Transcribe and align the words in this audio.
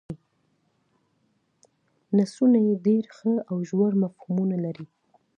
نثرونه 2.17 2.59
یې 2.67 2.73
ډېر 2.87 3.03
ښه 3.15 3.33
او 3.49 3.57
ژور 3.69 3.91
مفهومونه 4.03 4.55
لري. 4.65 4.85